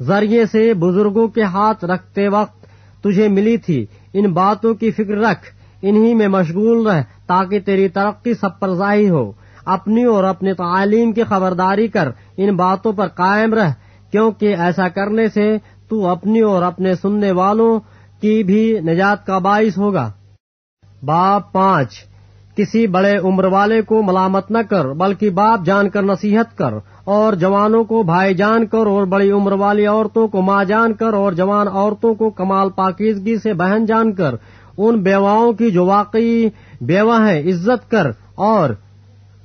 ذریعے 0.00 0.46
سے 0.46 0.74
بزرگوں 0.74 1.28
کے 1.28 1.42
ہاتھ 1.42 1.84
رکھتے 1.84 2.28
وقت 2.28 2.66
تجھے 3.02 3.28
ملی 3.28 3.56
تھی۔ 3.56 3.86
ان 4.12 4.32
باتوں 4.32 4.74
کی 4.74 4.90
فکر 4.90 5.16
رکھ، 5.18 5.46
انہی 5.82 6.14
میں 6.14 6.28
مشغول 6.28 6.86
رہ 6.86 7.02
تاکہ 7.26 7.60
تیری 7.60 7.88
ترقی 7.88 8.34
سب 8.34 8.58
پر 8.60 8.74
ظاہر 8.74 9.10
ہو۔ 9.10 9.32
اپنی 9.64 10.04
اور 10.04 10.24
اپنے 10.24 10.54
تعلیم 10.54 11.12
کی 11.12 11.22
خبرداری 11.22 11.88
کر 11.88 12.08
ان 12.36 12.54
باتوں 12.56 12.92
پر 12.92 13.08
قائم 13.16 13.54
رہ، 13.54 13.72
کیونکہ 14.12 14.56
ایسا 14.56 14.88
کرنے 14.88 15.28
سے 15.28 15.56
تو 15.88 16.06
اپنی 16.06 16.40
اور 16.40 16.62
اپنے 16.62 16.94
سننے 16.94 17.30
والوں 17.32 17.78
کی 18.20 18.42
بھی 18.44 18.64
نجات 18.80 19.26
کا 19.26 19.38
باعث 19.38 19.78
ہوگا۔ 19.78 20.10
باپ 21.02 21.52
پانچ، 21.52 21.94
کسی 22.56 22.86
بڑے 22.86 23.16
عمر 23.18 23.44
والے 23.44 23.80
کو 23.82 24.02
ملامت 24.02 24.50
نہ 24.50 24.58
کر، 24.70 24.88
بلکہ 24.92 25.30
باپ 25.30 25.64
جان 25.64 25.88
کر 25.90 26.02
نصیحت 26.02 26.56
کر، 26.58 26.74
اور 27.04 27.32
جوانوں 27.32 27.82
کو 27.84 28.02
بھائی 28.02 28.34
جان 28.34 28.66
کر، 28.66 28.86
اور 28.86 29.06
بڑی 29.06 29.30
عمر 29.30 29.52
والی 29.52 29.86
عورتوں 29.86 30.26
کو 30.28 30.42
ماں 30.42 30.64
جان 30.64 30.92
کر، 30.92 31.14
اور 31.14 31.32
جوان 31.32 31.68
عورتوں 31.68 32.14
کو 32.14 32.30
کمال 32.30 32.70
پاکیزگی 32.70 33.36
سے 33.36 33.52
بہن 33.54 33.86
جان 33.86 34.12
کر، 34.12 34.34
ان 34.76 35.02
بیواؤں 35.02 35.52
کی 35.52 35.70
جو 35.70 35.86
واقعی 35.86 36.48
بیوہ 36.80 37.18
ہیں، 37.28 37.40
عزت 37.40 37.90
کر، 37.90 38.10
اور 38.34 38.70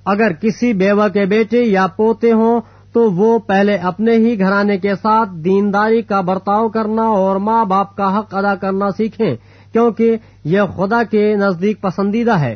اگر 0.09 0.33
کسی 0.33 0.73
بیوہ 0.73 1.07
کے 1.07 1.25
بیٹے 1.25 1.63
یا 1.63 1.87
پوتے 1.87 2.31
ہوں 2.31 2.61
تو 2.93 3.11
وہ 3.11 3.39
پہلے 3.39 3.75
اپنے 3.75 4.15
ہی 4.15 4.39
گھرانے 4.39 4.77
کے 4.77 4.95
ساتھ 4.95 5.29
دینداری 5.35 6.01
کا 6.01 6.21
برتاؤ 6.21 6.69
کرنا 6.69 7.01
اور 7.01 7.35
ماں 7.35 7.65
باپ 7.65 7.95
کا 7.95 8.19
حق 8.19 8.35
ادا 8.35 8.55
کرنا 8.55 8.89
سیکھیں، 8.97 9.35
کیونکہ 9.73 10.17
یہ 10.43 10.61
خدا 10.77 11.03
کے 11.03 11.35
نزدیک 11.35 11.81
پسندیدہ 11.81 12.31
ہے۔ 12.31 12.55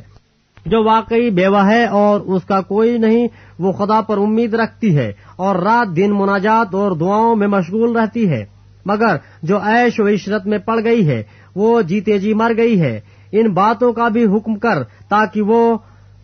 جو 0.65 0.83
واقعی 0.83 1.29
بیوہ 1.29 1.65
ہے 1.65 1.85
اور 1.85 2.21
اس 2.21 2.43
کا 2.43 2.61
کوئی 2.61 2.97
نہیں، 2.97 3.27
وہ 3.59 3.71
خدا 3.71 4.01
پر 4.01 4.17
امید 4.17 4.53
رکھتی 4.53 4.97
ہے 4.97 5.11
اور 5.35 5.55
رات 5.55 5.95
دن 5.95 6.11
مناجات 6.11 6.75
اور 6.75 6.91
دعاؤں 6.91 7.35
میں 7.35 7.47
مشغول 7.47 7.95
رہتی 7.95 8.29
ہے۔ 8.29 8.45
مگر 8.85 9.15
جو 9.43 9.57
عیش 9.57 9.99
و 9.99 10.07
عشرت 10.07 10.47
میں 10.47 10.57
پڑ 10.57 10.79
گئی 10.83 11.09
ہے، 11.09 11.23
وہ 11.55 11.81
جیتے 11.81 12.17
جی 12.17 12.33
مر 12.33 12.51
گئی 12.57 12.81
ہے۔ 12.81 12.99
ان 13.31 13.47
باتوں 13.53 13.93
کا 13.93 14.07
بھی 14.07 14.25
حکم 14.25 14.55
کر 14.55 14.83
تاکہ 14.83 15.41
وہ 15.41 15.77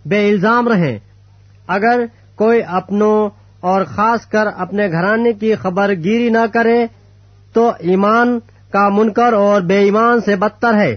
بے 0.05 0.29
الزام 0.29 0.67
رہیں۔ 0.67 1.00
اگر 1.69 2.05
کوئی 2.35 2.61
اپنوں 2.67 3.29
اور 3.61 3.83
خاص 3.83 4.25
کر 4.25 4.47
اپنے 4.57 4.91
گھرانے 4.91 5.33
کی 5.33 5.55
خبر 5.55 5.93
گیری 6.03 6.29
نہ 6.29 6.45
کرے 6.53 6.85
تو 7.53 7.71
ایمان 7.79 8.39
کا 8.71 8.89
منکر 8.89 9.33
اور 9.33 9.61
بے 9.61 9.77
ایمان 9.77 10.21
سے 10.21 10.35
بدتر 10.35 10.73
ہے۔ 10.73 10.95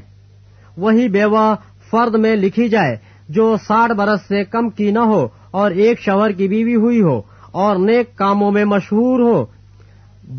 وہی 0.76 1.08
بیوہ 1.08 1.54
فرد 1.90 2.14
میں 2.14 2.36
لکھی 2.36 2.68
جائے 2.68 2.96
جو 3.28 3.56
ساٹھ 3.68 3.92
برس 3.92 4.20
سے 4.28 4.44
کم 4.44 4.68
کی 4.68 4.90
نہ 4.90 4.98
ہو 4.98 5.26
اور 5.50 5.70
ایک 5.70 6.00
شوہر 6.00 6.30
کی 6.30 6.48
بیوی 6.48 6.74
ہوئی 6.74 7.02
ہو 7.02 7.20
اور 7.52 7.76
نیک 7.76 8.16
کاموں 8.16 8.50
میں 8.50 8.64
مشہور 8.64 9.20
ہو، 9.20 9.44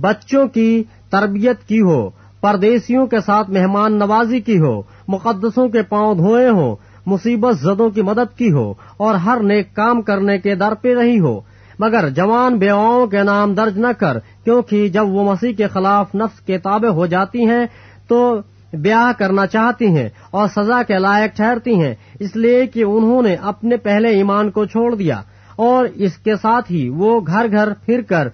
بچوں 0.01 0.47
کی 0.47 0.83
تربیت 1.09 1.67
کی 1.67 1.81
ہو، 1.81 2.09
پردیسیوں 2.41 3.05
کے 3.05 3.19
ساتھ 3.19 3.49
مہمان 3.49 3.99
نوازی 3.99 4.39
کی 4.39 4.59
ہو، 4.59 4.81
مقدسوں 5.07 5.67
کے 5.67 5.81
پاؤں 5.81 6.15
دھوئے 6.15 6.49
ہوں 6.49 6.75
مصیبت 7.05 7.59
زدوں 7.59 7.89
کی 7.89 8.01
مدد 8.01 8.37
کی 8.37 8.51
ہو 8.51 8.73
اور 8.97 9.15
ہر 9.15 9.39
نیک 9.43 9.75
کام 9.75 10.01
کرنے 10.01 10.37
کے 10.37 10.55
در 10.55 10.73
پہ 10.73 10.95
رہی 10.95 11.19
ہو۔ 11.19 11.39
مگر 11.79 12.09
جوان 12.09 12.57
بیواؤں 12.57 13.07
کے 13.07 13.23
نام 13.23 13.53
درج 13.53 13.79
نہ 13.79 13.87
کر، 13.99 14.17
کیونکہ 14.43 14.87
جب 14.89 15.07
وہ 15.07 15.31
مسیح 15.31 15.53
کے 15.53 15.67
خلاف 15.67 16.15
نفس 16.15 16.39
کے 16.39 16.57
تابع 16.57 16.89
ہو 16.89 17.05
جاتی 17.05 17.45
ہیں 17.45 17.65
تو 18.07 18.35
بیاہ 18.73 19.19
کرنا 19.19 19.45
چاہتی 19.45 19.87
ہیں 19.87 20.09
اور 20.31 20.47
سزا 20.55 20.83
کے 20.83 20.97
لائق 20.97 21.35
ٹھہرتی 21.35 21.81
ہیں، 21.81 21.95
اس 22.19 22.35
لیے 22.35 22.67
کہ 22.67 22.83
انہوں 22.83 23.21
نے 23.21 23.35
اپنے 23.35 23.77
پہلے 23.77 24.09
ایمان 24.09 24.51
کو 24.51 24.65
چھوڑ 24.65 24.95
دیا۔ 24.95 25.21
اور 25.55 25.85
اس 25.95 26.17
کے 26.17 26.35
ساتھ 26.35 26.71
ہی 26.71 26.89
وہ 26.89 27.21
گھر 27.27 27.47
گھر 27.51 27.73
پھر 27.85 28.01
کر 28.01 28.27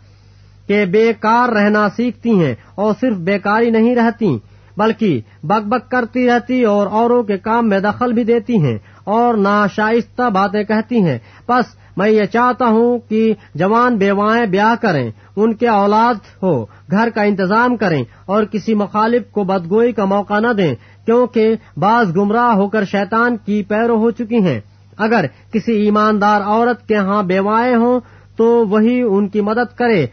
کے 0.67 0.85
بیکار 0.85 1.49
رہنا 1.49 1.87
سیکھتی 1.89 2.45
ہیں 2.45 2.55
اور 2.75 2.93
صرف 3.01 3.17
بیکاری 3.17 3.69
نہیں 3.69 3.95
رہتی۔ 3.95 4.37
بلکہ 4.77 5.21
بک 5.43 5.67
بک 5.67 5.91
کرتی 5.91 6.27
رہتی 6.27 6.63
اور 6.63 6.87
اوروں 6.87 7.23
کے 7.23 7.37
کام 7.37 7.69
میں 7.69 7.79
دخل 7.79 8.13
بھی 8.13 8.23
دیتی 8.23 8.57
ہیں 8.57 8.77
اور 9.03 9.33
ناشائستہ 9.33 10.29
باتیں 10.29 10.63
کہتی 10.63 11.01
ہیں۔ 11.01 11.17
بس 11.47 11.65
میں 11.97 12.09
یہ 12.09 12.25
چاہتا 12.25 12.65
ہوں 12.65 12.99
کہ 13.09 13.33
جوان 13.55 13.97
بیوائیں 13.97 14.45
بیاہ 14.45 14.75
کریں، 14.81 15.11
ان 15.35 15.53
کے 15.53 15.67
اولاد 15.67 16.13
ہو، 16.43 16.65
گھر 16.91 17.09
کا 17.15 17.21
انتظام 17.21 17.77
کریں 17.77 18.03
اور 18.25 18.43
کسی 18.43 18.73
مخالف 18.73 19.31
کو 19.31 19.43
بدگوئی 19.43 19.91
کا 19.91 20.05
موقع 20.05 20.39
نہ 20.39 20.53
دیں، 20.53 20.75
کیونکہ 21.05 21.55
بعض 21.77 22.15
گمراہ 22.15 22.53
ہو 22.55 22.69
کر 22.69 22.85
شیطان 22.85 23.37
کی 23.37 23.63
پیرو 23.63 23.97
ہو 23.97 24.11
چکی 24.11 24.37
ہیں۔ 24.37 24.59
اگر 24.97 25.25
کسی 25.53 25.71
ایماندار 25.71 26.41
عورت 26.41 26.87
کے 26.87 26.95
ہاں 26.95 27.23
بیوائیں 27.23 27.75
ہوں 27.75 27.99
تو 28.37 28.67
وہی 28.69 29.01
ان 29.01 29.27
کی 29.27 29.41
مدد 29.41 29.77
کرے۔ 29.77 30.05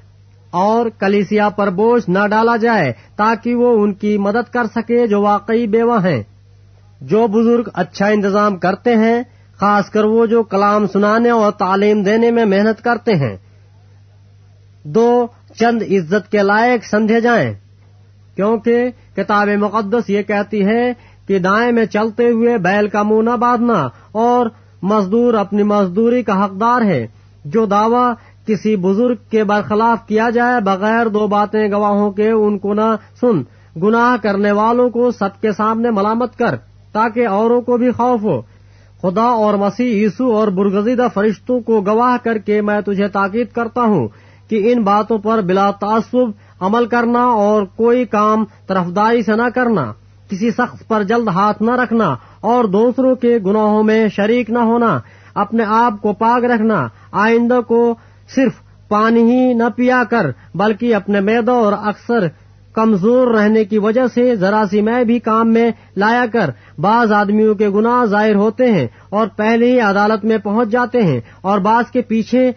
اور 0.50 0.86
کلیسیا 0.98 1.48
پر 1.48 1.70
بوجھ 1.70 2.10
نہ 2.10 2.26
ڈالا 2.30 2.56
جائے 2.56 2.92
تاکہ 3.16 3.54
وہ 3.54 3.82
ان 3.82 3.94
کی 3.94 4.18
مدد 4.18 4.52
کر 4.52 4.64
سکے 4.74 5.06
جو 5.06 5.22
واقعی 5.22 5.66
بیوہ 5.66 6.04
ہیں۔ 6.04 6.22
جو 7.00 7.26
بزرگ 7.26 7.68
اچھا 7.74 8.06
انتظام 8.06 8.56
کرتے 8.56 8.96
ہیں، 8.96 9.22
خاص 9.56 9.90
کر 9.90 10.04
وہ 10.04 10.26
جو 10.26 10.42
کلام 10.42 10.86
سنانے 10.86 11.30
اور 11.30 11.52
تعلیم 11.52 12.02
دینے 12.02 12.30
میں 12.30 12.44
محنت 12.44 12.84
کرتے 12.84 13.14
ہیں۔ 13.14 13.36
دو، 14.84 15.26
چند 15.56 15.82
عزت 15.82 16.32
کے 16.32 16.38
لائق 16.38 16.84
سمجھے 16.84 17.20
جائیں۔ 17.20 17.54
کیونکہ 18.36 18.90
کتاب 19.16 19.48
مقدس 19.48 20.10
یہ 20.10 20.22
کہتی 20.22 20.66
ہے 20.66 20.92
کہ 21.26 21.38
دائیں 21.38 21.72
میں 21.72 21.86
چلتے 21.86 22.30
ہوئے 22.30 22.58
بیل 22.58 22.88
کا 22.88 23.02
منہ 23.02 23.30
نہ 23.30 23.36
باندھنا 23.36 23.88
اور 24.12 24.46
مزدور 24.82 25.34
اپنی 25.34 25.62
مزدوری 25.62 26.22
کا 26.22 26.44
حقدار 26.44 26.82
ہے۔ 26.82 27.06
جو 27.44 27.66
دعوی 27.66 28.25
کسی 28.46 28.76
بزرگ 28.76 29.14
کے 29.30 29.44
برخلاف 29.44 30.06
کیا 30.06 30.30
جائے 30.30 30.60
بغیر 30.60 31.06
دو 31.06 31.26
باتیں 31.26 31.68
گواہوں 31.70 32.10
کے 32.10 32.30
ان 32.30 32.58
کو 32.58 32.74
نہ 32.74 32.96
سن۔ 33.20 33.42
گناہ 33.82 34.22
کرنے 34.22 34.52
والوں 34.52 34.90
کو 34.90 35.10
سب 35.10 35.40
کے 35.40 35.52
سامنے 35.52 35.90
ملامت 35.90 36.36
کر 36.38 36.56
تاکہ 36.92 37.26
اوروں 37.26 37.60
کو 37.60 37.76
بھی 37.76 37.90
خوف 37.90 38.22
ہو۔ 38.22 38.40
خدا 39.02 39.22
اور 39.22 39.54
مسیح 39.54 40.06
یسو 40.06 40.36
اور 40.36 40.48
برگزیدہ 40.48 41.06
فرشتوں 41.14 41.60
کو 41.60 41.80
گواہ 41.80 42.24
کر 42.24 42.38
کے 42.38 42.62
میں 42.62 42.80
تجھے 42.80 43.08
تاکید 43.08 43.46
کرتا 43.48 43.82
ہوں 43.82 44.08
کہ 44.48 44.72
ان 44.72 44.82
باتوں 44.82 45.18
پر 45.18 45.40
بلا 45.40 45.70
تعصب 45.70 46.30
عمل 46.60 46.86
کرنا 46.86 47.24
اور 47.24 47.62
کوئی 47.62 48.04
کام 48.04 48.44
طرفداری 48.66 49.22
سے 49.22 49.36
نہ 49.36 49.48
کرنا۔ 49.54 49.92
کسی 50.30 50.50
شخص 50.50 50.86
پر 50.88 51.02
جلد 51.02 51.28
ہاتھ 51.28 51.62
نہ 51.62 51.70
رکھنا 51.70 52.16
اور 52.40 52.64
دوسروں 52.64 53.14
کے 53.14 53.38
گناہوں 53.46 53.82
میں 53.82 54.08
شریک 54.08 54.50
نہ 54.50 54.58
ہونا۔ 54.58 54.98
اپنے 55.34 55.64
آپ 55.66 56.02
کو 56.02 56.12
پاک 56.12 56.44
رکھنا۔ 56.44 56.88
آئندہ 57.12 57.60
کو 57.66 57.94
صرف 58.34 58.52
پانی 58.88 59.22
ہی 59.22 59.52
نہ 59.52 59.64
پیا 59.76 60.02
کر، 60.10 60.30
بلکہ 60.54 60.94
اپنے 60.94 61.20
میدوں 61.20 61.56
اور 61.56 61.72
اکثر 61.72 62.28
کمزور 62.72 63.26
رہنے 63.28 63.64
کی 63.64 63.78
وجہ 63.78 64.06
سے 64.14 64.36
ذرا 64.36 64.62
سی 64.70 64.80
میں 64.80 65.04
بھی 65.04 65.18
کام 65.18 65.52
میں 65.52 65.70
لایا 65.96 66.24
کر 66.32 66.50
بعض 66.78 67.12
آدمیوں 67.12 67.54
کے 67.54 67.68
گناہ 67.68 68.04
ظاہر 68.04 68.34
ہوتے 68.34 68.70
ہیں 68.72 68.86
اور 69.08 69.26
پہلے 69.36 69.72
ہی 69.72 69.80
عدالت 69.80 70.24
میں 70.24 70.38
پہنچ 70.38 70.68
جاتے 70.68 71.02
ہیں 71.02 71.20
اور 71.40 71.58
بعض 71.58 71.90
کے 71.90 72.02
پیچھے 72.02 72.52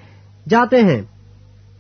جاتے 0.50 0.82
ہیں۔ 0.82 1.02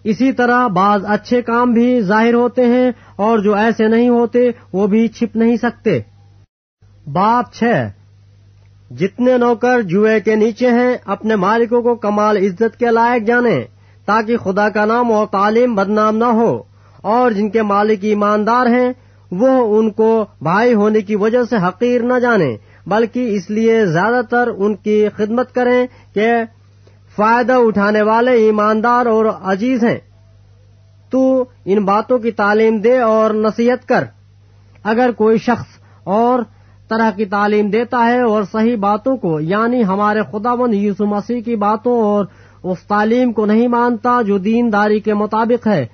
اسی 0.03 0.31
طرح 0.31 0.67
بعض 0.67 1.05
اچھے 1.08 1.41
کام 1.41 1.74
بھی 1.74 2.01
ظاہر 2.01 2.34
ہوتے 2.34 2.65
ہیں 2.65 2.91
اور 3.15 3.39
جو 3.39 3.55
ایسے 3.55 3.88
نہیں 3.88 4.10
ہوتے 4.10 4.39
وہ 4.74 4.88
بھی 4.88 5.08
چھپ 5.08 5.36
نہیں 5.36 5.55
سکتے۔ 5.55 6.00
بات 7.12 7.53
چھ۔ 7.53 7.63
جتنے 8.93 9.38
نوکر 9.38 9.81
جوئے 9.81 10.19
کے 10.19 10.36
نیچے 10.36 10.69
ہیں، 10.69 10.98
اپنے 11.05 11.36
مالکوں 11.36 11.81
کو 11.81 11.96
کمال 11.96 12.38
عزت 12.38 12.79
کے 12.79 12.86
لائق 12.86 13.24
جانے 13.24 13.78
تاکہ 14.09 14.37
خدا 14.37 14.69
کا 14.69 14.85
نام 14.85 15.11
اور 15.11 15.27
تعلیم 15.27 15.75
بدنام 15.75 16.17
نہ 16.17 16.25
ہو 16.25 16.63
اور 17.01 17.31
جن 17.31 17.49
کے 17.49 17.61
مالک 17.61 17.99
ایماندار 18.01 18.65
ہیں، 18.65 18.93
وہ 19.31 19.79
ان 19.79 19.91
کو 19.91 20.25
بھائی 20.41 20.73
ہونے 20.73 21.01
کی 21.01 21.15
وجہ 21.15 21.43
سے 21.49 21.55
حقیر 21.55 22.01
نہ 22.01 22.19
جانے 22.19 22.57
بلکہ 22.87 23.35
اس 23.35 23.49
لیے 23.49 23.85
زیادہ 23.85 24.21
تر 24.29 24.49
ان 24.57 24.75
کی 24.75 25.09
خدمت 25.15 25.55
کریں 25.55 25.87
کہ 26.13 26.27
فائدہ 27.15 27.53
اٹھانے 27.53 28.01
والے 28.01 28.31
ایماندار 28.31 29.05
اور 29.05 29.25
عزیز 29.25 29.83
ہیں۔ 29.83 29.97
تو 31.09 31.45
ان 31.65 31.85
باتوں 31.85 32.17
کی 32.17 32.31
تعلیم 32.31 32.77
دے 32.77 32.99
اور 32.99 33.31
نصیحت 33.31 33.87
کر۔ 33.87 34.03
اگر 34.83 35.09
کوئی 35.17 35.37
شخص 35.37 35.65
اور 36.03 36.39
طرح 36.89 37.11
کی 37.11 37.25
تعلیم 37.25 37.69
دیتا 37.69 38.05
ہے 38.05 38.21
اور 38.21 38.43
صحیح 38.51 38.77
باتوں 38.77 39.17
کو 39.17 39.39
یعنی 39.39 39.83
ہمارے 39.83 40.19
خدا 40.31 40.55
بند 40.55 40.73
یوسو 40.73 41.05
مسیح 41.05 41.41
کی 41.41 41.55
باتوں 41.55 42.01
اور 42.01 42.25
اس 42.63 42.77
تعلیم 42.87 43.31
کو 43.33 43.45
نہیں 43.45 43.67
مانتا 43.67 44.21
جو 44.21 44.37
دین 44.39 44.71
داری 44.73 44.99
کے 44.99 45.13
مطابق 45.13 45.67
ہے، 45.67 45.85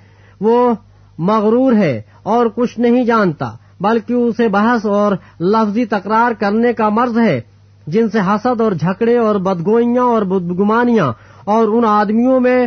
وہ 0.42 0.74
مغرور 1.18 1.74
ہے 1.74 2.02
اور 2.24 2.46
کچھ 2.56 2.80
نہیں 2.80 3.04
جانتا، 3.06 3.52
بلکہ 3.80 4.14
اسے 4.14 4.48
بحث 4.50 4.86
اور 4.88 5.12
لفظی 5.42 5.86
تکرار 5.88 6.32
کرنے 6.40 6.74
کا 6.74 6.90
مرض 6.92 7.18
ہے، 7.20 7.40
جن 7.88 8.10
سے 8.10 8.20
حسد 8.28 8.62
اور 8.62 8.72
جھکڑے 8.74 9.18
اور 9.18 9.36
بدگوئیاں 9.42 10.04
اور 10.06 10.22
بدگمانیاں 10.24 11.12
اور 11.46 11.68
ان 11.68 11.86
آدمیوں 11.86 12.40
میں 12.40 12.66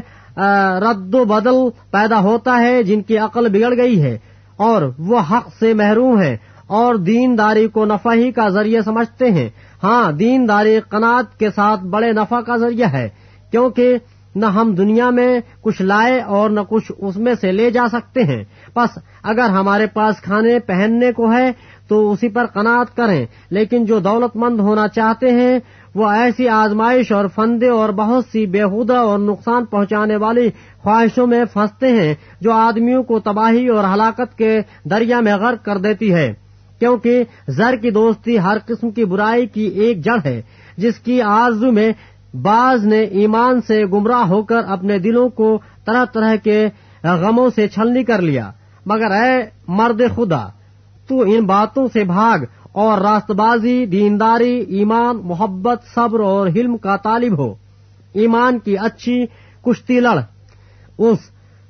رد 0.82 1.14
و 1.14 1.24
بدل 1.24 1.56
پیدا 1.90 2.18
ہوتا 2.20 2.58
ہے 2.58 2.82
جن 2.82 3.00
کی 3.02 3.16
عقل 3.18 3.48
بگڑ 3.48 3.76
گئی 3.76 4.02
ہے، 4.02 4.16
اور 4.58 4.82
وہ 4.98 5.20
حق 5.30 5.48
سے 5.60 5.72
محروم 5.74 6.20
ہے 6.20 6.36
اور 6.76 6.94
دین 7.04 7.36
داری 7.38 7.66
کو 7.68 7.84
نفع 7.84 8.12
ہی 8.14 8.30
کا 8.32 8.48
ذریعہ 8.48 8.80
سمجھتے 8.80 9.30
ہیں۔ 9.30 9.48
ہاں 9.82 10.10
دین 10.12 10.46
داری 10.48 10.78
قناط 10.88 11.36
کے 11.38 11.50
ساتھ 11.50 11.84
بڑے 11.86 12.12
نفع 12.12 12.40
کا 12.40 12.56
ذریعہ 12.56 12.88
ہے۔ 12.88 13.08
کیونکہ 13.50 13.98
نہ 14.34 14.46
ہم 14.46 14.74
دنیا 14.74 15.10
میں 15.10 15.40
کچھ 15.60 15.82
لائے 15.82 16.20
اور 16.20 16.50
نہ 16.50 16.60
کچھ 16.68 16.92
اس 16.98 17.16
میں 17.16 17.34
سے 17.40 17.52
لے 17.52 17.70
جا 17.70 17.84
سکتے 17.92 18.22
ہیں۔ 18.22 18.44
بس 18.76 18.98
اگر 19.22 19.48
ہمارے 19.50 19.86
پاس 19.86 20.20
کھانے 20.20 20.58
پہننے 20.58 21.12
کو 21.12 21.32
ہے 21.32 21.52
تو 21.88 22.12
اسی 22.12 22.28
پر 22.28 22.46
قناعت 22.46 22.96
کریں، 22.96 23.26
لیکن 23.50 23.84
جو 23.84 23.98
دولت 23.98 24.36
مند 24.36 24.60
ہونا 24.60 24.88
چاہتے 24.88 25.30
ہیں، 25.30 25.58
وہ 25.94 26.08
ایسی 26.08 26.48
آزمائش 26.48 27.12
اور 27.12 27.24
فندے 27.34 27.68
اور 27.68 27.88
بہت 27.88 28.24
سی 28.32 28.46
بےحدہ 28.46 28.96
اور 28.96 29.18
نقصان 29.18 29.64
پہنچانے 29.64 30.16
والی 30.16 30.50
خواہشوں 30.82 31.26
میں 31.26 31.44
پھنستے 31.52 31.88
ہیں، 31.88 32.14
جو 32.40 32.52
آدمیوں 32.52 33.02
کو 33.02 33.20
تباہی 33.20 33.68
اور 33.68 33.84
ہلاکت 33.94 34.38
کے 34.38 34.60
دریا 34.90 35.20
میں 35.20 35.36
غرق 35.36 35.64
کر 35.64 35.78
دیتی 35.78 36.14
ہے۔ 36.14 36.34
کیونکہ 36.78 37.24
زر 37.48 37.76
کی 37.76 37.90
دوستی 37.90 38.38
ہر 38.38 38.56
قسم 38.66 38.90
کی 38.90 39.04
برائی 39.04 39.46
کی 39.46 39.66
ایک 39.66 40.04
جڑ 40.04 40.18
ہے، 40.24 40.42
جس 40.76 40.94
کی 40.98 41.22
آرزو 41.22 41.72
میں 41.72 41.92
بعض 42.42 42.86
نے 42.86 42.98
ایمان 42.98 43.60
سے 43.60 43.84
گمراہ 43.86 44.26
ہو 44.26 44.42
کر 44.42 44.58
اپنے 44.68 44.98
دلوں 44.98 45.28
کو 45.28 45.58
طرح 45.86 46.04
طرح 46.04 46.36
کے 46.36 46.68
غموں 47.04 47.50
سے 47.54 47.68
چھلنی 47.68 48.04
کر 48.04 48.22
لیا۔ 48.22 48.50
مگر 48.86 49.10
اے 49.10 49.44
مرد 49.68 50.02
خدا، 50.16 50.48
تو 51.08 51.20
ان 51.20 51.44
باتوں 51.44 51.88
سے 51.92 52.04
بھاگ 52.04 52.38
اور 52.72 52.98
راست 52.98 53.30
بازی 53.30 53.86
دینداری، 53.86 54.60
ایمان، 54.60 55.16
محبت، 55.16 55.82
صبر 55.94 56.20
اور 56.20 56.48
حلم 56.48 56.76
کا 56.76 56.96
طالب 56.96 57.38
ہو۔ 57.38 57.54
ایمان 58.12 58.58
کی 58.58 58.78
اچھی 58.78 59.26
کشتی 59.62 60.00
لڑ۔ 60.00 60.20
اس 60.98 61.18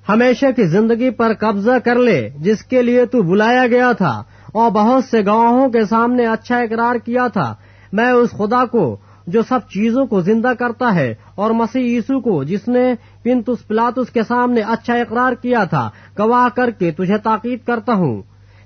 ہمیشہ 0.09 0.47
کی 0.57 0.65
زندگی 0.65 1.11
پر 1.11 1.33
قبضہ 1.35 1.79
کر 1.85 1.95
لے، 1.95 2.31
جس 2.39 2.65
کے 2.65 2.83
لیے 2.83 3.07
تو 3.07 3.23
بلایا 3.23 3.67
گیا 3.67 3.93
تھا 3.93 4.23
اور 4.53 4.71
بہت 4.71 5.05
سے 5.05 5.25
گواہوں 5.25 5.69
کے 5.69 5.85
سامنے 5.85 6.27
اچھا 6.27 6.59
اقرار 6.59 6.95
کیا 6.95 7.29
تھا۔ 7.29 7.55
میں 7.93 8.11
اس 8.11 8.31
خدا 8.31 8.65
کو 8.65 8.97
جو 9.29 9.43
سب 9.49 9.69
چیزوں 9.71 10.07
کو 10.07 10.21
زندہ 10.21 10.53
کرتا 10.59 10.95
ہے 10.95 11.15
اور 11.35 11.51
مسیح 11.51 11.97
یسو 11.97 12.21
کو 12.21 12.43
جس 12.45 12.69
نے 12.69 12.93
پنتس 13.23 13.67
پلاتس 13.69 14.11
کے 14.11 14.23
سامنے 14.23 14.61
اچھا 14.61 14.95
اقرار 14.95 15.33
کیا 15.33 15.65
تھا، 15.65 15.89
گواہ 16.19 16.49
کر 16.57 16.71
کے 16.71 16.91
تجھے 16.91 17.19
تاکید 17.19 17.67
کرتا 17.67 17.95
ہوں 17.95 18.21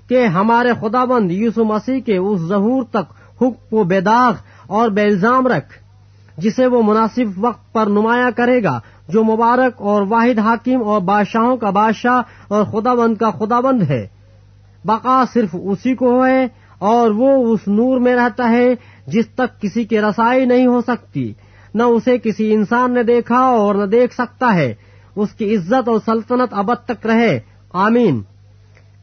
کہ 0.09 0.25
ہمارے 0.27 0.71
خدا 0.81 1.03
بند 1.05 1.31
یسو 1.31 1.65
مسیح 1.65 1.99
کے 1.99 2.17
اس 2.17 2.39
ظہور 2.39 2.83
تک 2.83 3.11
حکم 3.41 3.77
و 3.77 3.83
بے 3.83 3.99
داغ 4.01 4.33
اور 4.67 4.89
بے 4.89 5.03
الزام 5.03 5.47
رکھ، 5.47 5.73
جسے 6.37 6.67
وہ 6.67 6.81
مناسب 6.83 7.45
وقت 7.45 7.71
پر 7.73 7.87
نمایاں 7.89 8.31
کرے 8.31 8.63
گا، 8.63 8.79
جو 9.09 9.23
مبارک 9.23 9.81
اور 9.81 10.01
واحد 10.09 10.39
حاکم 10.39 10.83
اور 10.83 11.01
بادشاہوں 11.01 11.55
کا 11.57 11.69
بادشاہ 11.69 12.21
اور 12.47 12.63
خدا 12.63 12.93
بند 12.93 13.17
کا 13.17 13.29
خدا 13.31 13.59
بند 13.59 13.83
ہے۔ 13.83 14.05
بقا 14.85 15.23
صرف 15.33 15.55
اسی 15.63 15.95
کو 15.95 16.25
ہے 16.25 16.47
اور 16.83 17.09
وہ 17.09 17.53
اس 17.53 17.59
نور 17.67 17.99
میں 17.99 18.15
رہتا 18.15 18.49
ہے 18.49 18.75
جس 19.07 19.27
تک 19.35 19.61
کسی 19.61 19.83
کی 19.83 20.01
رسائی 20.01 20.45
نہیں 20.45 20.67
ہو 20.67 20.81
سکتی۔ 20.81 21.33
نہ 21.73 21.83
اسے 21.83 22.17
کسی 22.17 22.53
انسان 22.53 22.93
نے 22.93 23.03
دیکھا 23.03 23.39
اور 23.39 23.75
نہ 23.75 23.85
دیکھ 23.85 24.13
سکتا 24.13 24.55
ہے۔ 24.55 24.73
اس 25.15 25.29
کی 25.29 25.55
عزت 25.55 25.89
اور 25.89 25.99
سلطنت 26.05 26.49
ابد 26.51 26.85
تک 26.85 27.05
رہے۔ 27.05 27.39
آمین۔ 27.73 28.21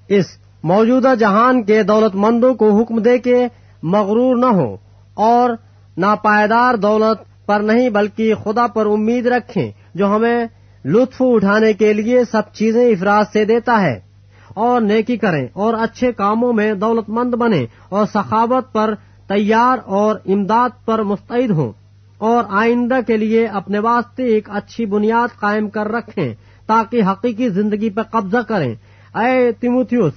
اس 0.09 0.27
موجودہ 0.63 1.15
جہان 1.19 1.63
کے 1.63 1.83
دولت 1.83 2.15
مندوں 2.15 2.55
کو 2.55 2.81
حکم 2.81 2.99
دے 2.99 3.19
کے 3.19 3.47
مغرور 3.83 4.37
نہ 4.37 4.47
ہو 4.47 4.77
اور 5.15 5.51
ناپائیدار 5.97 6.75
دولت 6.75 7.47
پر 7.47 7.61
نہیں 7.61 7.91
بلکہ 7.91 8.35
خدا 8.35 8.67
پر 8.67 8.87
امید 8.87 9.27
رکھیں 9.27 9.73
جو 9.95 10.17
ہمیں 10.17 10.47
لطف 10.85 11.17
اٹھانے 11.21 11.73
کے 11.73 11.93
لیے 11.93 12.25
سب 12.25 12.43
چیزیں 12.53 12.89
افراد 12.89 13.25
سے 13.33 13.45
دیتا 13.45 13.81
ہے۔ 13.83 14.10
اور 14.55 14.81
نیکی 14.81 15.17
کریں 15.17 15.47
اور 15.53 15.75
اچھے 15.75 16.13
کاموں 16.13 16.53
میں 16.53 16.73
دولت 16.73 17.09
مند 17.09 17.35
بنے 17.35 17.67
اور 17.89 18.07
سخاوت 18.07 18.73
پر 18.73 18.95
تیار 19.29 19.79
اور 19.87 20.17
امداد 20.27 20.85
پر 20.85 21.03
مستعد 21.03 21.51
ہوں 21.51 21.73
اور 22.19 22.45
آئندہ 22.49 22.99
کے 23.07 23.17
لیے 23.17 23.47
اپنے 23.47 23.79
واسطے 23.79 24.25
ایک 24.25 24.51
اچھی 24.51 24.87
بنیاد 24.87 25.41
قائم 25.41 25.69
کر 25.69 25.89
رکھیں 25.89 26.35
تاکہ 26.67 27.03
حقیقی 27.03 27.49
زندگی 27.49 27.91
پر 27.91 28.03
قبضہ 28.03 28.39
کریں۔ 28.49 28.75
اے 29.15 29.53
تیموتھیوس، 29.53 30.13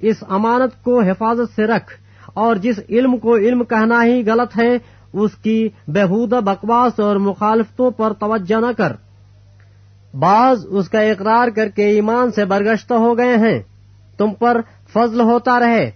اس 0.00 0.16
امانت 0.28 0.84
کو 0.84 1.00
حفاظت 1.00 1.56
سے 1.56 1.64
رکھ 1.64 1.94
اور 2.34 2.56
جس 2.56 2.80
علم 2.90 3.16
کو 3.16 3.36
علم 3.36 3.64
کہنا 3.64 4.04
ہی 4.04 4.26
غلط 4.26 4.58
ہے، 4.58 4.78
اس 5.12 5.30
کی 5.42 5.68
بےحودہ 5.88 6.40
بکواس 6.44 7.00
اور 7.00 7.16
مخالفتوں 7.16 7.90
پر 7.90 8.12
توجہ 8.12 8.60
نہ 8.60 8.72
کر۔ 8.76 8.92
بعض 10.18 10.66
اس 10.68 10.88
کا 10.88 11.00
اقرار 11.00 11.48
کر 11.48 11.68
کے 11.68 11.86
ایمان 11.86 12.30
سے 12.30 12.44
برگشتہ 12.44 12.94
ہو 12.94 13.18
گئے 13.18 13.36
ہیں۔ 13.36 13.62
تم 14.18 14.34
پر 14.34 14.60
فضل 14.88 15.20
ہوتا 15.20 15.60
رہے۔ 15.60 15.90